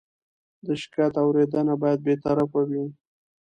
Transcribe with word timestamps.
د 0.65 0.67
شکایت 0.81 1.13
اورېدنه 1.23 1.73
باید 1.81 1.99
بېطرفه 2.07 2.61
وي. 2.69 2.85